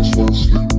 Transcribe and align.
That's 0.00 0.16
why 0.16 0.26
sleep. 0.32 0.69